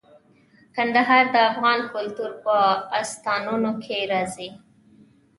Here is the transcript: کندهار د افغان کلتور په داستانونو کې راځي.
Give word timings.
کندهار 0.75 1.23
د 1.33 1.35
افغان 1.49 1.79
کلتور 1.93 2.31
په 2.43 2.55
داستانونو 2.91 3.71
کې 3.83 3.97
راځي. 4.11 4.49